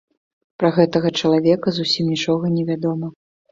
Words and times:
Пра 0.63 0.71
гэтага 0.77 1.11
чалавека 1.21 1.75
зусім 1.77 2.11
нічога 2.17 2.53
не 2.57 2.67
вядома. 2.73 3.15